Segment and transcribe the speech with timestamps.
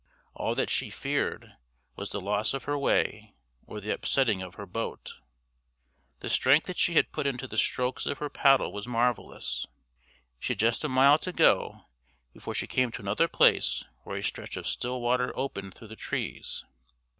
[0.33, 1.53] All that she feared
[1.95, 3.35] was the loss of her way,
[3.67, 5.13] or the upsetting of her boat.
[6.21, 9.67] The strength that she put into the strokes of her paddle was marvellous.
[10.39, 11.85] She had just a mile to go
[12.33, 15.95] before she came to another place where a stretch of still water opened through the
[15.95, 16.65] trees.